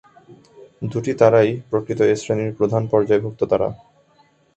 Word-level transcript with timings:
দু’টি 0.81 1.11
তারাই 1.13 1.49
প্রকৃত 1.69 1.99
এ-শ্রেণির 2.07 2.51
প্রধান-পর্যায়ভুক্ত 2.53 3.41
তারা। 3.43 3.67